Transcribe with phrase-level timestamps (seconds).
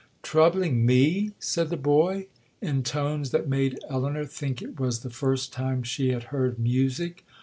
[0.23, 2.25] 'Troubling me!' said the boy,
[2.59, 7.23] in tones that made Elinor think it was the first time she had heard music.